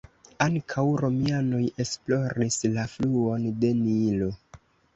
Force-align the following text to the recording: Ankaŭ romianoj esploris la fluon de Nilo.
Ankaŭ 0.45 0.85
romianoj 1.01 1.59
esploris 1.85 2.59
la 2.79 2.89
fluon 2.97 3.47
de 3.63 3.75
Nilo. 3.87 4.35